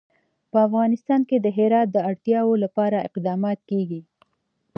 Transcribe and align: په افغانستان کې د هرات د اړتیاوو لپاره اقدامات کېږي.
په 0.51 0.57
افغانستان 0.67 1.21
کې 1.29 1.37
د 1.39 1.47
هرات 1.57 1.87
د 1.91 1.97
اړتیاوو 2.09 2.53
لپاره 2.63 2.97
اقدامات 3.07 3.59
کېږي. 3.69 4.01